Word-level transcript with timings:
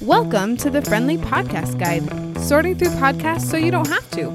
Welcome 0.00 0.56
to 0.58 0.70
the 0.70 0.82
Friendly 0.82 1.18
Podcast 1.18 1.78
Guide, 1.80 2.38
sorting 2.38 2.76
through 2.76 2.90
podcasts 2.90 3.42
so 3.42 3.56
you 3.56 3.72
don't 3.72 3.88
have 3.88 4.08
to. 4.12 4.28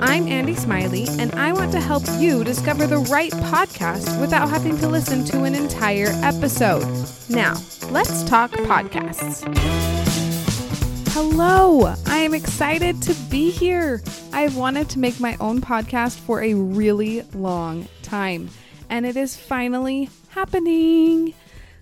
I'm 0.00 0.24
Andi 0.24 0.56
Smiley, 0.58 1.06
and 1.18 1.34
I 1.34 1.52
want 1.52 1.70
to 1.72 1.80
help 1.80 2.02
you 2.18 2.44
discover 2.44 2.86
the 2.86 2.98
right 2.98 3.32
podcast 3.32 4.18
without 4.20 4.48
having 4.48 4.78
to 4.78 4.88
listen 4.88 5.24
to 5.26 5.42
an 5.42 5.54
entire 5.54 6.08
episode. 6.22 6.82
Now, 7.28 7.60
let's 7.90 8.24
talk 8.24 8.50
podcasts. 8.52 9.44
Hello, 11.12 11.94
I 12.06 12.16
am 12.16 12.32
excited 12.32 13.02
to 13.02 13.14
be 13.28 13.50
here. 13.50 14.00
I've 14.32 14.56
wanted 14.56 14.88
to 14.90 14.98
make 14.98 15.20
my 15.20 15.36
own 15.40 15.60
podcast 15.60 16.18
for 16.20 16.42
a 16.42 16.54
really 16.54 17.20
long 17.34 17.86
time, 18.02 18.48
and 18.88 19.04
it 19.04 19.16
is 19.16 19.36
finally 19.36 20.08
happening. 20.30 21.34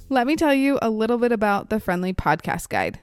Let 0.08 0.28
me 0.28 0.36
tell 0.36 0.54
you 0.54 0.78
a 0.80 0.88
little 0.88 1.18
bit 1.18 1.32
about 1.32 1.68
the 1.68 1.80
Friendly 1.80 2.14
Podcast 2.14 2.68
Guide. 2.68 3.00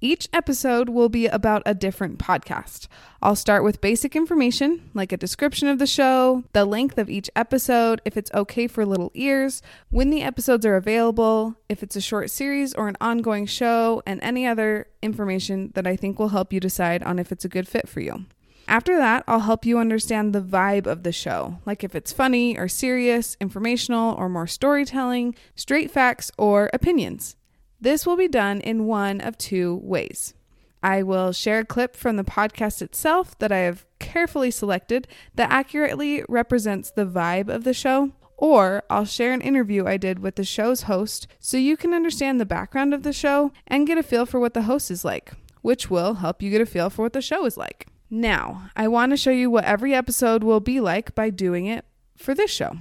Each 0.00 0.28
episode 0.32 0.88
will 0.88 1.08
be 1.08 1.26
about 1.26 1.64
a 1.66 1.74
different 1.74 2.20
podcast. 2.20 2.86
I'll 3.20 3.34
start 3.34 3.64
with 3.64 3.80
basic 3.80 4.14
information 4.14 4.88
like 4.94 5.10
a 5.10 5.16
description 5.16 5.66
of 5.66 5.80
the 5.80 5.88
show, 5.88 6.44
the 6.52 6.64
length 6.64 6.98
of 6.98 7.10
each 7.10 7.28
episode, 7.34 8.00
if 8.04 8.16
it's 8.16 8.30
okay 8.32 8.68
for 8.68 8.86
little 8.86 9.10
ears, 9.14 9.60
when 9.90 10.10
the 10.10 10.22
episodes 10.22 10.64
are 10.64 10.76
available, 10.76 11.56
if 11.68 11.82
it's 11.82 11.96
a 11.96 12.00
short 12.00 12.30
series 12.30 12.74
or 12.74 12.86
an 12.86 12.96
ongoing 13.00 13.46
show, 13.46 14.00
and 14.06 14.22
any 14.22 14.46
other 14.46 14.86
information 15.02 15.72
that 15.74 15.86
I 15.86 15.96
think 15.96 16.16
will 16.20 16.28
help 16.28 16.52
you 16.52 16.60
decide 16.60 17.02
on 17.02 17.18
if 17.18 17.32
it's 17.32 17.44
a 17.44 17.48
good 17.48 17.66
fit 17.66 17.88
for 17.88 17.98
you. 17.98 18.26
After 18.68 18.96
that, 18.96 19.22
I'll 19.28 19.40
help 19.40 19.64
you 19.64 19.78
understand 19.78 20.32
the 20.32 20.40
vibe 20.40 20.86
of 20.86 21.04
the 21.04 21.12
show, 21.12 21.60
like 21.64 21.84
if 21.84 21.94
it's 21.94 22.12
funny 22.12 22.58
or 22.58 22.66
serious, 22.66 23.36
informational 23.40 24.14
or 24.16 24.28
more 24.28 24.48
storytelling, 24.48 25.36
straight 25.54 25.90
facts 25.90 26.32
or 26.36 26.68
opinions. 26.72 27.36
This 27.80 28.04
will 28.04 28.16
be 28.16 28.26
done 28.26 28.60
in 28.60 28.86
one 28.86 29.20
of 29.20 29.38
two 29.38 29.80
ways. 29.84 30.34
I 30.82 31.02
will 31.04 31.32
share 31.32 31.60
a 31.60 31.64
clip 31.64 31.94
from 31.94 32.16
the 32.16 32.24
podcast 32.24 32.82
itself 32.82 33.38
that 33.38 33.52
I 33.52 33.58
have 33.58 33.86
carefully 33.98 34.50
selected 34.50 35.06
that 35.34 35.50
accurately 35.50 36.24
represents 36.28 36.90
the 36.90 37.06
vibe 37.06 37.48
of 37.48 37.62
the 37.64 37.74
show, 37.74 38.12
or 38.36 38.82
I'll 38.90 39.04
share 39.04 39.32
an 39.32 39.40
interview 39.42 39.86
I 39.86 39.96
did 39.96 40.18
with 40.18 40.34
the 40.34 40.44
show's 40.44 40.82
host 40.82 41.28
so 41.38 41.56
you 41.56 41.76
can 41.76 41.94
understand 41.94 42.40
the 42.40 42.46
background 42.46 42.94
of 42.94 43.04
the 43.04 43.12
show 43.12 43.52
and 43.66 43.86
get 43.86 43.98
a 43.98 44.02
feel 44.02 44.26
for 44.26 44.40
what 44.40 44.54
the 44.54 44.62
host 44.62 44.90
is 44.90 45.04
like, 45.04 45.32
which 45.62 45.88
will 45.88 46.14
help 46.14 46.42
you 46.42 46.50
get 46.50 46.60
a 46.60 46.66
feel 46.66 46.90
for 46.90 47.02
what 47.02 47.12
the 47.12 47.22
show 47.22 47.46
is 47.46 47.56
like. 47.56 47.86
Now, 48.08 48.70
I 48.76 48.86
want 48.88 49.10
to 49.10 49.16
show 49.16 49.32
you 49.32 49.50
what 49.50 49.64
every 49.64 49.94
episode 49.94 50.44
will 50.44 50.60
be 50.60 50.80
like 50.80 51.14
by 51.14 51.30
doing 51.30 51.66
it 51.66 51.84
for 52.16 52.34
this 52.34 52.50
show. 52.50 52.78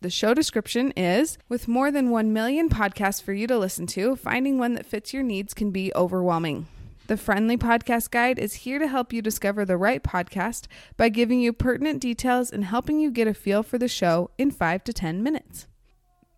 The 0.00 0.10
show 0.10 0.34
description 0.34 0.90
is 0.96 1.38
With 1.48 1.68
more 1.68 1.90
than 1.90 2.10
1 2.10 2.32
million 2.32 2.68
podcasts 2.68 3.22
for 3.22 3.32
you 3.32 3.46
to 3.46 3.58
listen 3.58 3.86
to, 3.88 4.16
finding 4.16 4.58
one 4.58 4.74
that 4.74 4.86
fits 4.86 5.12
your 5.12 5.22
needs 5.22 5.54
can 5.54 5.70
be 5.70 5.92
overwhelming. 5.94 6.66
The 7.08 7.16
Friendly 7.16 7.58
Podcast 7.58 8.10
Guide 8.10 8.38
is 8.38 8.54
here 8.54 8.78
to 8.78 8.88
help 8.88 9.12
you 9.12 9.20
discover 9.20 9.64
the 9.64 9.76
right 9.76 10.02
podcast 10.02 10.66
by 10.96 11.08
giving 11.08 11.40
you 11.40 11.52
pertinent 11.52 12.00
details 12.00 12.50
and 12.50 12.64
helping 12.64 13.00
you 13.00 13.10
get 13.10 13.28
a 13.28 13.34
feel 13.34 13.62
for 13.62 13.76
the 13.76 13.86
show 13.86 14.30
in 14.38 14.50
5 14.50 14.82
to 14.84 14.92
10 14.92 15.22
minutes. 15.22 15.66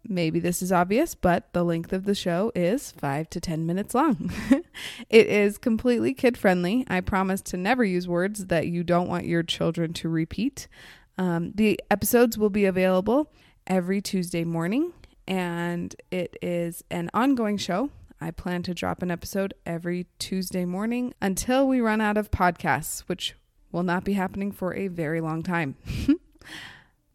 Maybe 0.06 0.38
this 0.38 0.60
is 0.60 0.70
obvious, 0.70 1.14
but 1.14 1.52
the 1.52 1.64
length 1.64 1.92
of 1.92 2.04
the 2.04 2.14
show 2.14 2.52
is 2.54 2.92
5 2.92 3.30
to 3.30 3.40
10 3.40 3.64
minutes 3.64 3.94
long. 3.94 4.30
it 5.08 5.26
is 5.26 5.56
completely 5.56 6.12
kid 6.12 6.36
friendly. 6.36 6.84
I 6.88 7.00
promise 7.00 7.40
to 7.42 7.56
never 7.56 7.84
use 7.84 8.06
words 8.06 8.46
that 8.46 8.66
you 8.66 8.84
don't 8.84 9.08
want 9.08 9.24
your 9.24 9.42
children 9.42 9.94
to 9.94 10.08
repeat. 10.08 10.68
Um, 11.16 11.52
the 11.54 11.80
episodes 11.90 12.36
will 12.36 12.50
be 12.50 12.66
available 12.66 13.32
every 13.66 14.02
Tuesday 14.02 14.44
morning, 14.44 14.92
and 15.26 15.94
it 16.10 16.36
is 16.42 16.84
an 16.90 17.10
ongoing 17.14 17.56
show. 17.56 17.90
I 18.20 18.30
plan 18.30 18.62
to 18.64 18.74
drop 18.74 19.02
an 19.02 19.10
episode 19.10 19.54
every 19.64 20.06
Tuesday 20.18 20.64
morning 20.64 21.14
until 21.20 21.66
we 21.66 21.80
run 21.80 22.00
out 22.00 22.16
of 22.16 22.30
podcasts, 22.30 23.00
which 23.02 23.36
will 23.72 23.82
not 23.82 24.04
be 24.04 24.14
happening 24.14 24.52
for 24.52 24.74
a 24.74 24.88
very 24.88 25.20
long 25.20 25.42
time. 25.42 25.76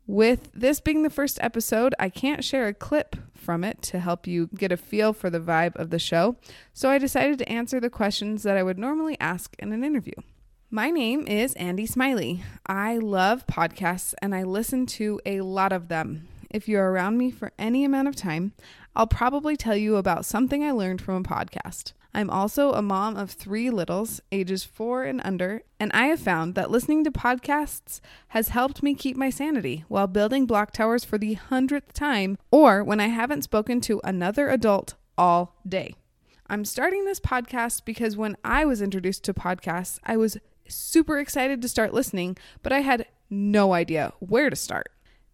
With 0.09 0.49
this 0.55 0.79
being 0.79 1.03
the 1.03 1.11
first 1.11 1.37
episode, 1.39 1.93
I 1.99 2.09
can't 2.09 2.43
share 2.43 2.65
a 2.65 2.73
clip 2.73 3.15
from 3.35 3.63
it 3.63 3.83
to 3.83 3.99
help 3.99 4.25
you 4.25 4.49
get 4.55 4.71
a 4.71 4.75
feel 4.75 5.13
for 5.13 5.29
the 5.29 5.39
vibe 5.39 5.75
of 5.75 5.91
the 5.91 5.99
show, 5.99 6.35
so 6.73 6.89
I 6.89 6.97
decided 6.97 7.37
to 7.37 7.47
answer 7.47 7.79
the 7.79 7.91
questions 7.91 8.41
that 8.41 8.57
I 8.57 8.63
would 8.63 8.79
normally 8.79 9.17
ask 9.19 9.55
in 9.59 9.71
an 9.71 9.83
interview. 9.83 10.15
My 10.71 10.89
name 10.89 11.27
is 11.27 11.53
Andi 11.53 11.87
Smiley. 11.87 12.41
I 12.65 12.97
love 12.97 13.45
podcasts 13.45 14.15
and 14.19 14.33
I 14.33 14.41
listen 14.41 14.87
to 14.97 15.21
a 15.27 15.41
lot 15.41 15.71
of 15.71 15.89
them. 15.89 16.27
If 16.49 16.67
you're 16.67 16.91
around 16.91 17.19
me 17.19 17.29
for 17.29 17.51
any 17.59 17.85
amount 17.85 18.07
of 18.07 18.15
time, 18.15 18.53
I'll 18.95 19.05
probably 19.05 19.55
tell 19.55 19.77
you 19.77 19.97
about 19.97 20.25
something 20.25 20.63
I 20.63 20.71
learned 20.71 21.03
from 21.03 21.17
a 21.17 21.21
podcast. 21.21 21.93
I'm 22.13 22.29
also 22.29 22.73
a 22.73 22.81
mom 22.81 23.17
of 23.17 23.31
three 23.31 23.69
littles, 23.69 24.19
ages 24.31 24.63
four 24.63 25.03
and 25.03 25.21
under, 25.23 25.61
and 25.79 25.91
I 25.93 26.07
have 26.07 26.19
found 26.19 26.55
that 26.55 26.71
listening 26.71 27.03
to 27.03 27.11
podcasts 27.11 28.01
has 28.29 28.49
helped 28.49 28.81
me 28.81 28.95
keep 28.95 29.15
my 29.15 29.29
sanity 29.29 29.85
while 29.87 30.07
building 30.07 30.47
block 30.47 30.71
towers 30.71 31.05
for 31.05 31.17
the 31.19 31.35
hundredth 31.35 31.93
time 31.93 32.37
or 32.49 32.83
when 32.83 32.99
I 32.99 33.07
haven't 33.07 33.43
spoken 33.43 33.79
to 33.81 34.01
another 34.03 34.49
adult 34.49 34.95
all 35.17 35.55
day. 35.67 35.93
I'm 36.47 36.65
starting 36.65 37.05
this 37.05 37.19
podcast 37.19 37.85
because 37.85 38.17
when 38.17 38.35
I 38.43 38.65
was 38.65 38.81
introduced 38.81 39.23
to 39.25 39.33
podcasts, 39.33 39.99
I 40.03 40.17
was 40.17 40.37
super 40.67 41.19
excited 41.19 41.61
to 41.61 41.67
start 41.69 41.93
listening, 41.93 42.37
but 42.63 42.73
I 42.73 42.79
had 42.79 43.05
no 43.29 43.73
idea 43.73 44.13
where 44.19 44.49
to 44.49 44.55
start. 44.55 44.89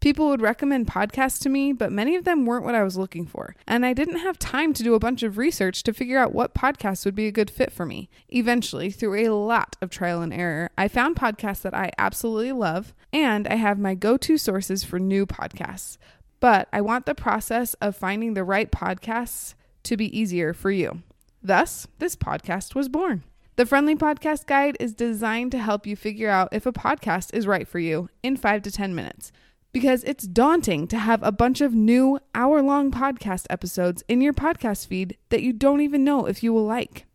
People 0.06 0.28
would 0.28 0.44
recommend 0.44 0.86
podcasts 0.86 1.42
to 1.42 1.50
me, 1.50 1.74
but 1.74 1.92
many 1.92 2.16
of 2.16 2.26
them 2.26 2.46
weren't 2.46 2.64
what 2.64 2.76
I 2.76 2.84
was 2.84 2.96
looking 2.96 3.26
for. 3.26 3.56
And 3.66 3.84
I 3.84 3.94
didn't 3.94 4.20
have 4.20 4.38
time 4.38 4.72
to 4.74 4.84
do 4.84 4.94
a 4.94 5.00
bunch 5.00 5.24
of 5.24 5.40
research 5.40 5.82
to 5.82 5.94
figure 5.94 6.20
out 6.20 6.32
what 6.32 6.54
podcasts 6.54 7.06
would 7.06 7.16
be 7.16 7.26
a 7.26 7.32
good 7.32 7.50
fit 7.50 7.72
for 7.72 7.88
me. 7.88 8.08
Eventually, 8.30 8.92
through 8.92 9.16
a 9.16 9.34
lot 9.34 9.78
of 9.82 9.90
trial 9.90 10.22
and 10.22 10.32
error, 10.32 10.70
I 10.78 10.90
found 10.90 11.16
podcasts 11.16 11.64
that 11.64 11.74
I 11.74 11.90
absolutely 11.98 12.52
love, 12.52 12.94
and 13.12 13.48
I 13.48 13.56
have 13.56 13.80
my 13.80 13.96
go 13.96 14.16
to 14.16 14.38
sources 14.38 14.84
for 14.84 15.00
new 15.00 15.26
podcasts. 15.26 15.98
But 16.40 16.68
I 16.72 16.82
want 16.82 17.08
the 17.08 17.16
process 17.16 17.74
of 17.82 17.96
finding 17.96 18.36
the 18.36 18.44
right 18.44 18.72
podcasts 18.72 19.56
to 19.86 19.98
be 19.98 20.16
easier 20.16 20.54
for 20.54 20.70
you. 20.70 21.02
Thus, 21.42 21.88
this 21.98 22.16
podcast 22.16 22.76
was 22.76 22.90
born. 22.90 23.24
The 23.56 23.66
Friendly 23.66 23.96
Podcast 23.96 24.46
Guide 24.46 24.78
is 24.80 24.94
designed 24.94 25.52
to 25.54 25.58
help 25.58 25.88
you 25.88 25.96
figure 25.96 26.30
out 26.30 26.50
if 26.52 26.68
a 26.68 26.72
podcast 26.72 27.34
is 27.34 27.48
right 27.48 27.68
for 27.68 27.80
you 27.80 28.10
in 28.22 28.38
five 28.38 28.62
to 28.62 28.72
10 28.72 28.94
minutes 28.94 29.32
because 29.76 30.06
it's 30.06 30.26
daunting 30.26 30.88
to 30.88 30.98
have 30.98 31.22
a 31.22 31.34
bunch 31.34 31.60
of 31.60 31.74
new 31.74 32.18
hour 32.34 32.62
long 32.62 32.90
podcast 32.92 33.46
episodes 33.50 34.06
in 34.08 34.22
your 34.22 34.32
podcast 34.32 34.88
feed 34.88 35.18
that 35.28 35.44
you 35.44 35.52
don't 35.52 35.82
even 35.82 36.02
know 36.02 36.28
if 36.28 36.42
you 36.42 36.54
will 36.54 36.64
like. 36.64 37.06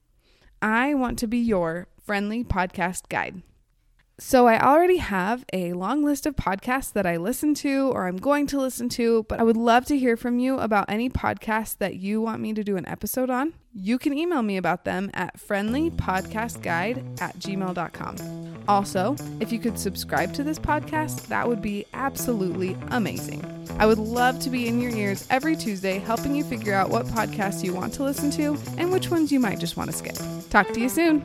I 0.60 0.93
want 0.93 1.19
to 1.21 1.26
be 1.26 1.38
your 1.38 1.88
friendly 2.04 2.44
podcast 2.44 3.09
guide. 3.09 3.41
So, 4.23 4.47
I 4.47 4.61
already 4.61 4.99
have 4.99 5.47
a 5.51 5.73
long 5.73 6.05
list 6.05 6.27
of 6.27 6.37
podcasts 6.37 6.93
that 6.93 7.07
I 7.07 7.17
listen 7.17 7.55
to 7.55 7.91
or 7.95 8.07
I'm 8.07 8.19
going 8.19 8.47
to 8.49 8.61
listen 8.61 8.91
to, 8.91 9.25
but 9.31 9.41
I 9.41 9.43
would 9.43 9.57
love 9.57 9.87
to 9.87 9.99
hear 9.99 10.15
from 10.15 10.39
you 10.39 10.59
about 10.59 10.91
any 10.91 11.09
podcasts 11.09 11.79
that 11.79 11.97
you 11.97 12.21
want 12.21 12.43
me 12.43 12.53
to 12.53 12.63
do 12.63 12.77
an 12.77 12.87
episode 12.87 13.31
on. 13.31 13.55
You 13.73 13.99
can 13.99 14.13
email 14.13 14.43
me 14.43 14.59
about 14.59 14.85
them 14.85 15.11
at 15.15 15.41
friendlypodcastguide 15.41 17.23
at 17.23 17.39
gmail.com. 17.39 18.65
Also, 18.69 19.17
if 19.41 19.51
you 19.51 19.59
could 19.59 19.79
subscribe 19.79 20.35
to 20.35 20.45
this 20.45 20.59
podcast, 20.59 21.29
that 21.29 21.49
would 21.49 21.63
be 21.63 21.87
absolutely 21.95 22.77
amazing. 22.91 23.43
I 23.79 23.87
would 23.87 23.99
love 23.99 24.39
to 24.41 24.51
be 24.51 24.69
in 24.69 24.83
your 24.83 24.93
ears 24.93 25.27
every 25.31 25.57
Tuesday, 25.57 25.99
helping 25.99 26.35
you 26.35 26.45
figure 26.45 26.75
out 26.75 26.91
what 26.91 27.07
podcasts 27.07 27.65
you 27.65 27.73
want 27.73 27.95
to 27.95 28.03
listen 28.03 28.31
to 28.33 28.59
and 28.77 28.93
which 28.93 29.09
ones 29.09 29.33
you 29.33 29.41
might 29.41 29.59
just 29.59 29.79
want 29.79 29.91
to 29.91 29.97
skip. 29.97 30.19
Talk 30.51 30.71
to 30.75 30.81
you 30.81 30.91
soon. 30.91 31.25